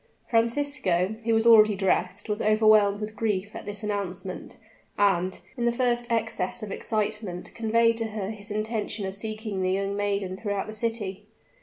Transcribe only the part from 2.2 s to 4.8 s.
was overwhelmed with grief at this announcement,